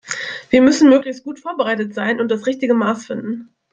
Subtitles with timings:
[0.49, 3.51] Wir müssen möglichst gut vorbereitet sein und das richtige Maß finden.